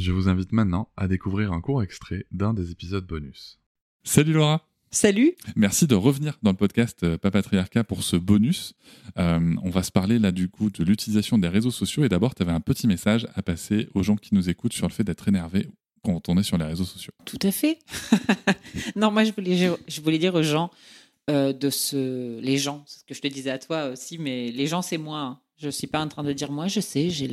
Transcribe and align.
Je 0.00 0.12
vous 0.12 0.30
invite 0.30 0.52
maintenant 0.52 0.88
à 0.96 1.08
découvrir 1.08 1.52
un 1.52 1.60
court 1.60 1.82
extrait 1.82 2.24
d'un 2.32 2.54
des 2.54 2.70
épisodes 2.70 3.06
bonus. 3.06 3.58
Salut 4.02 4.32
Laura 4.32 4.66
Salut. 4.90 5.34
Merci 5.56 5.86
de 5.86 5.94
revenir 5.94 6.38
dans 6.42 6.52
le 6.52 6.56
podcast 6.56 7.02
euh, 7.02 7.18
Papatriarcat 7.18 7.84
pour 7.84 8.02
ce 8.02 8.16
bonus. 8.16 8.72
Euh, 9.18 9.54
on 9.62 9.68
va 9.68 9.82
se 9.82 9.92
parler 9.92 10.18
là 10.18 10.32
du 10.32 10.48
coup 10.48 10.70
de 10.70 10.84
l'utilisation 10.84 11.36
des 11.36 11.48
réseaux 11.48 11.70
sociaux 11.70 12.02
et 12.02 12.08
d'abord 12.08 12.34
tu 12.34 12.42
avais 12.42 12.50
un 12.50 12.60
petit 12.60 12.86
message 12.86 13.28
à 13.34 13.42
passer 13.42 13.88
aux 13.92 14.02
gens 14.02 14.16
qui 14.16 14.34
nous 14.34 14.48
écoutent 14.48 14.72
sur 14.72 14.88
le 14.88 14.92
fait 14.92 15.04
d'être 15.04 15.28
énervé 15.28 15.68
quand 16.02 16.30
on 16.30 16.38
est 16.38 16.44
sur 16.44 16.56
les 16.56 16.64
réseaux 16.64 16.84
sociaux. 16.84 17.12
Tout 17.26 17.38
à 17.42 17.52
fait. 17.52 17.78
non, 18.96 19.10
moi 19.10 19.24
je 19.24 19.32
voulais, 19.32 19.70
je 19.86 20.00
voulais 20.00 20.18
dire 20.18 20.34
aux 20.34 20.42
gens 20.42 20.70
euh, 21.28 21.52
de 21.52 21.68
ce, 21.68 22.40
les 22.40 22.56
gens, 22.56 22.84
c'est 22.86 23.00
ce 23.00 23.04
que 23.04 23.12
je 23.12 23.20
te 23.20 23.28
disais 23.28 23.50
à 23.50 23.58
toi 23.58 23.90
aussi, 23.90 24.16
mais 24.16 24.50
les 24.50 24.66
gens 24.66 24.80
c'est 24.80 24.98
moi. 24.98 25.20
Hein. 25.20 25.40
Je 25.58 25.68
suis 25.68 25.88
pas 25.88 26.00
en 26.00 26.08
train 26.08 26.24
de 26.24 26.32
dire 26.32 26.50
moi, 26.50 26.68
je 26.68 26.80
sais, 26.80 27.10
j'ai 27.10 27.28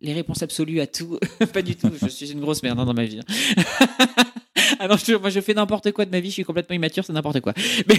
les 0.00 0.12
réponses 0.12 0.42
absolues 0.42 0.80
à 0.80 0.86
tout. 0.86 1.18
pas 1.52 1.62
du 1.62 1.76
tout. 1.76 1.90
Je 2.00 2.08
suis 2.08 2.30
une 2.30 2.40
grosse 2.40 2.62
merde 2.62 2.78
hein, 2.80 2.84
dans 2.84 2.94
ma 2.94 3.04
vie. 3.04 3.20
Hein. 3.20 3.64
Ah 4.80 4.86
je, 4.96 5.14
moi, 5.14 5.30
je 5.30 5.40
fais 5.40 5.54
n'importe 5.54 5.90
quoi 5.92 6.04
de 6.04 6.10
ma 6.10 6.20
vie, 6.20 6.28
je 6.28 6.34
suis 6.34 6.44
complètement 6.44 6.76
immature, 6.76 7.04
c'est 7.04 7.12
n'importe 7.12 7.40
quoi. 7.40 7.52
Mais, 7.88 7.96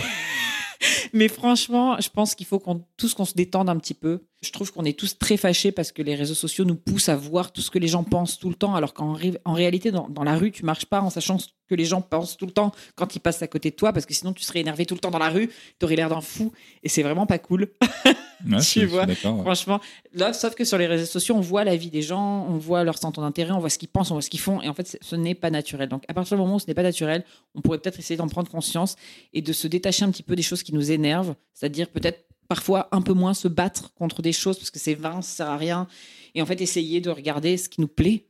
mais, 1.14 1.28
franchement, 1.28 2.00
je 2.00 2.10
pense 2.10 2.36
qu'il 2.36 2.46
faut 2.46 2.60
qu'on, 2.60 2.86
tous 2.96 3.14
qu'on 3.14 3.26
se 3.26 3.34
détende 3.34 3.70
un 3.70 3.78
petit 3.78 3.94
peu. 3.94 4.22
Je 4.42 4.52
trouve 4.52 4.72
qu'on 4.72 4.86
est 4.86 4.98
tous 4.98 5.18
très 5.18 5.36
fâchés 5.36 5.74
parce 5.74 5.92
que 5.92 6.02
les 6.02 6.16
réseaux 6.16 6.34
sociaux 6.34 6.64
nous 6.64 6.76
poussent 6.76 7.10
à 7.10 7.16
voir 7.16 7.52
tout 7.52 7.60
ce 7.60 7.70
que 7.70 7.80
les 7.80 7.90
gens 7.90 8.04
pensent 8.06 8.40
tout 8.40 8.48
le 8.48 8.56
temps, 8.56 8.74
alors 8.74 8.94
qu'en 8.94 9.18
en 9.46 9.54
réalité, 9.54 9.92
dans, 9.92 10.08
dans, 10.08 10.24
la 10.24 10.38
rue, 10.38 10.52
tu 10.52 10.64
marches 10.64 10.86
pas 10.86 11.02
en 11.02 11.10
sachant 11.10 11.38
que 11.70 11.76
les 11.76 11.86
gens 11.86 12.02
pensent 12.02 12.38
tout 12.38 12.46
le 12.46 12.52
temps 12.52 12.72
quand 12.96 13.16
ils 13.16 13.20
passent 13.20 13.42
à 13.42 13.48
côté 13.48 13.70
de 13.70 13.76
toi, 13.76 13.92
parce 13.92 14.06
que 14.06 14.14
sinon 14.14 14.32
tu 14.32 14.44
serais 14.44 14.60
énervé 14.60 14.86
tout 14.86 14.96
le 14.96 15.00
temps 15.00 15.12
dans 15.12 15.20
la 15.20 15.30
rue, 15.30 15.50
tu 15.80 15.86
aurais 15.86 15.96
l'air 15.96 16.10
d'un 16.10 16.22
fou, 16.22 16.52
et 16.84 16.90
c'est 16.90 17.04
vraiment 17.04 17.26
pas 17.26 17.38
cool. 17.38 17.68
tu 18.64 18.86
vois, 18.86 19.06
franchement. 19.08 19.80
Là, 20.14 20.34
sauf 20.34 20.56
que 20.56 20.64
sur 20.64 20.78
les 20.78 20.88
réseaux 20.88 21.06
sociaux, 21.06 21.36
on 21.36 21.42
voit 21.42 21.64
la 21.64 21.76
vie 21.76 21.90
des 21.90 22.02
gens, 22.02 22.46
on 22.48 22.58
voit 22.58 22.84
leur 22.84 22.98
centre 22.98 23.22
d'intérêt, 23.22 23.52
on 23.52 23.60
voit 23.60 23.70
ce 23.70 23.78
qu'ils 23.78 23.90
pensent, 23.90 24.10
on 24.12 24.16
voit 24.16 24.22
ce 24.22 24.30
qu'ils 24.30 24.40
font, 24.40 24.62
et 24.62 24.70
en 24.70 24.74
fait, 24.74 24.98
ce 25.02 25.16
n'est 25.16 25.36
pas 25.36 25.50
naturel. 25.50 25.90
Donc, 25.90 26.04
à 26.08 26.14
partir 26.14 26.38
du 26.38 26.42
moment 26.44 26.56
où 26.56 26.60
ce 26.60 26.68
n'est 26.68 26.74
pas 26.74 26.84
naturel, 26.84 27.24
on 27.56 27.62
pourrait 27.62 27.80
peut-être 27.80 28.00
essayer 28.00 28.18
d'en 28.18 28.28
prendre 28.28 28.50
conscience 28.50 28.96
et 29.34 29.42
de 29.42 29.54
se 29.54 29.68
détacher 29.68 30.06
un 30.06 30.12
petit 30.12 30.24
peu 30.24 30.36
des 30.36 30.44
choses 30.44 30.64
qui 30.64 30.74
nous 30.74 30.92
énervent, 30.92 31.36
c'est-à-dire 31.54 31.90
peut-être 31.90 32.29
parfois 32.50 32.90
un 32.92 33.02
peu 33.02 33.14
moins 33.14 33.34
se 33.34 33.48
battre 33.48 33.94
contre 33.94 34.22
des 34.22 34.34
choses 34.34 34.58
parce 34.58 34.72
que 34.72 34.80
c'est 34.80 34.96
vain, 34.96 35.22
ça 35.22 35.38
sert 35.38 35.50
à 35.50 35.58
rien, 35.58 35.88
et 36.36 36.42
en 36.42 36.46
fait 36.46 36.60
essayer 36.60 37.00
de 37.00 37.10
regarder 37.10 37.56
ce 37.56 37.70
qui 37.70 37.80
nous 37.80 37.88
plaît 37.88 38.26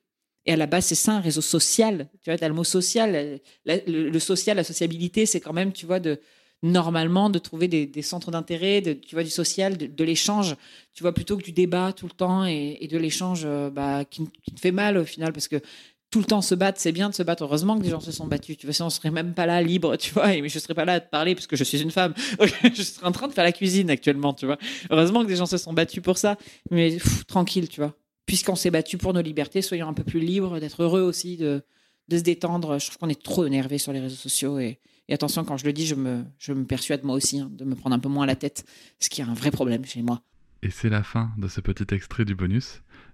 et 0.46 0.54
à 0.54 0.56
la 0.56 0.66
base, 0.66 0.86
c'est 0.86 0.96
ça, 0.96 1.14
un 1.14 1.20
réseau 1.20 1.42
social. 1.42 2.10
Tu 2.24 2.30
vois, 2.30 2.38
tu 2.38 2.44
as 2.44 2.48
le 2.48 2.54
mot 2.54 2.64
social. 2.64 3.40
le, 3.66 4.20
social, 4.20 4.58
la 4.58 4.64
sociabilité, 4.64 5.26
c'est 5.26 5.40
quand 5.40 5.54
même, 5.54 5.72
tu 5.74 5.86
vois, 5.86 6.00
de 6.00 6.20
normalement 6.64 7.30
de 7.30 7.40
trouver 7.40 7.68
des, 7.68 8.02
centres 8.02 8.32
d'intérêt, 8.32 8.82
de, 8.82 8.94
tu 8.94 9.16
vois, 9.16 9.24
du 9.24 9.30
social, 9.30 9.78
de, 9.78 10.04
l'échange. 10.04 10.56
Tu 10.94 11.04
vois, 11.04 11.14
plutôt 11.14 11.38
que 11.38 11.44
du 11.44 11.52
débat 11.52 11.94
tout 11.94 12.08
le 12.08 12.14
temps 12.14 12.46
et, 12.46 12.88
de 12.90 12.98
l'échange 12.98 13.44
euh, 13.46 13.70
bah, 13.70 14.06
qui, 14.06 14.26
te 14.26 14.60
fait 14.60 14.72
mal 14.72 14.98
au 14.98 15.06
final, 15.06 15.34
parce 15.34 15.48
que 15.48 15.58
tout 16.12 16.20
le 16.20 16.26
temps 16.26 16.42
se 16.42 16.56
battre, 16.56 16.80
c'est 16.80 16.92
bien 16.92 17.10
de 17.10 17.14
se 17.14 17.22
battre. 17.24 17.44
Heureusement 17.44 17.78
que 17.78 17.84
des 17.84 17.90
gens 17.90 18.00
se 18.00 18.12
sont 18.12 18.26
battus. 18.26 18.58
Tu 18.58 18.66
vois, 18.66 18.74
sinon 18.74 18.88
on 18.88 18.90
serait 18.90 19.12
même 19.12 19.34
pas 19.34 19.46
là 19.46 19.62
libre, 19.62 19.96
tu 19.96 20.12
vois. 20.14 20.34
Et 20.34 20.50
je 20.50 20.60
serais 20.60 20.74
pas 20.74 20.86
là 20.86 20.94
à 20.94 21.00
te 21.00 21.10
parler 21.10 21.36
parce 21.36 21.48
que 21.48 21.56
je 21.56 21.64
suis 21.64 21.82
une 21.82 21.92
femme. 21.92 22.14
je 22.74 22.82
serais 22.82 23.06
en 23.06 23.12
train 23.12 23.28
de 23.28 23.34
faire 23.34 23.44
la 23.44 23.52
cuisine 23.52 23.90
actuellement, 23.90 24.34
tu 24.34 24.46
vois. 24.46 24.58
Heureusement 24.90 25.24
que 25.24 25.28
des 25.28 25.36
gens 25.36 25.46
se 25.46 25.58
sont 25.58 25.74
battus 25.74 26.02
pour 26.02 26.18
ça. 26.18 26.38
Mais 26.72 26.98
tranquille, 27.28 27.70
tu 27.70 27.82
vois 27.82 27.96
puisqu'on 28.30 28.56
s'est 28.56 28.70
battu 28.70 29.00
pour 29.00 29.12
nos 29.12 29.24
libertés, 29.24 29.64
soyons 29.64 29.88
un 29.88 29.94
peu 29.94 30.04
plus 30.04 30.20
libres, 30.20 30.60
d'être 30.60 30.84
heureux 30.84 31.02
aussi, 31.02 31.36
de, 31.36 31.64
de 32.10 32.18
se 32.20 32.22
détendre. 32.22 32.78
Je 32.78 32.86
trouve 32.86 33.00
qu'on 33.00 33.10
est 33.10 33.20
trop 33.20 33.44
énervé 33.44 33.80
sur 33.80 33.92
les 33.92 34.00
réseaux 34.00 34.16
sociaux. 34.16 34.60
Et, 34.60 34.80
attention, 35.10 35.44
quand 35.44 35.58
je 35.58 35.66
le 35.66 35.74
dis, 35.74 35.88
je 35.88 35.96
me, 35.96 36.24
je 36.38 36.54
me 36.54 36.64
persuade 36.64 37.04
moi 37.04 37.16
aussi 37.16 37.40
hein, 37.40 37.50
de 37.52 37.66
me 37.66 37.74
prendre 37.74 37.96
un 37.96 38.00
peu 38.00 38.08
moins 38.08 38.28
la 38.28 38.36
tête, 38.36 38.66
ce 39.00 39.10
qui 39.10 39.22
est 39.22 39.24
un 39.24 39.34
vrai 39.34 39.50
problème 39.50 39.84
chez 39.84 40.04
moi. 40.04 40.22
Et 40.62 40.70
c'est 40.70 40.90
la 40.90 41.02
fin 41.02 41.32
de 41.40 41.48
ce 41.48 41.60
petit 41.60 41.92
extrait 41.92 42.24
du 42.24 42.36
bonus. 42.36 42.84